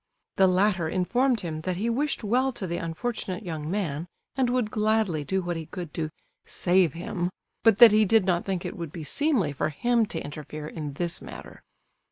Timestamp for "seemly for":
9.03-9.69